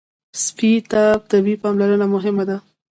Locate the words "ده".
2.49-2.57